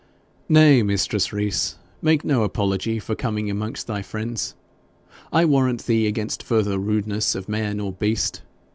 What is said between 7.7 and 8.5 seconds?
or beast.